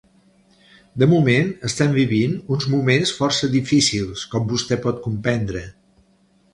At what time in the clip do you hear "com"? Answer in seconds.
4.35-4.53